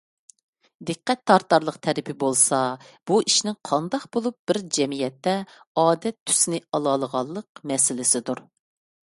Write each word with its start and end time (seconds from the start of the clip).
دىققەت 0.89 1.19
تارتارلىق 1.31 1.75
تەرىپى 1.87 2.15
بولسا، 2.23 2.61
بۇ 3.11 3.19
ئىشنىڭ 3.25 3.59
قانداق 3.71 4.07
بولۇپ 4.17 4.39
بىر 4.53 4.61
جەمئىيەتتە 4.79 5.37
ئادەت 5.85 6.19
تۈسىنى 6.31 6.63
ئالالىغانلىق 6.79 7.65
مەسىلىسىدۇر. 7.75 8.45